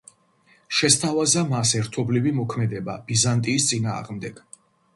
[0.77, 4.45] შესთავაზა მას ერთობლივი მოქმედება ბიზანტიის წინააღმდეგ.